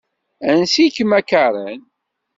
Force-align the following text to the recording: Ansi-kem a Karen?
Ansi-kem 0.49 1.11
a 1.19 1.21
Karen? 1.29 1.81